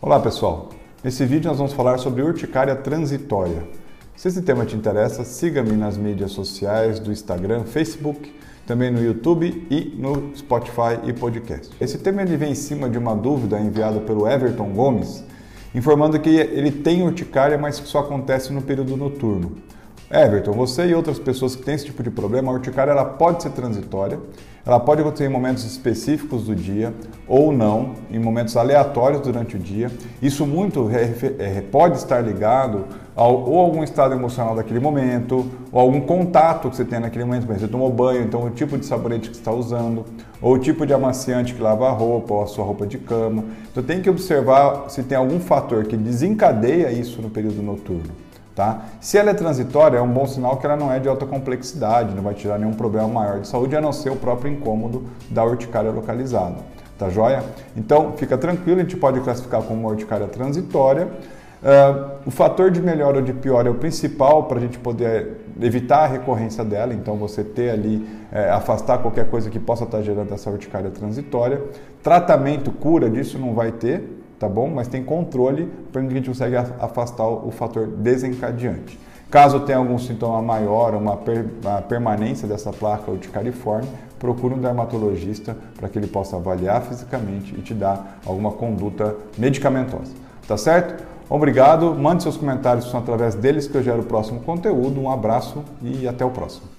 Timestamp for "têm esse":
21.62-21.84